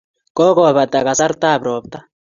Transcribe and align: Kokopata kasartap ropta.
Kokopata 0.37 0.99
kasartap 1.07 1.61
ropta. 1.69 1.99